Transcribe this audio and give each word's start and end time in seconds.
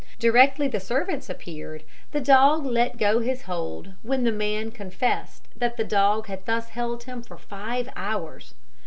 Directly 0.17 0.67
the 0.67 0.79
servants 0.79 1.29
appeared 1.29 1.83
the 2.11 2.19
dog 2.19 2.65
let 2.65 2.97
go 2.97 3.19
his 3.19 3.43
hold, 3.43 3.93
when 4.01 4.23
the 4.23 4.31
man 4.31 4.71
confessed 4.71 5.47
that 5.55 5.77
the 5.77 5.83
dog 5.85 6.25
had 6.25 6.43
thus 6.47 6.69
held 6.69 7.03
him 7.03 7.21
for 7.21 7.37
five 7.37 7.87
hours. 7.95 8.55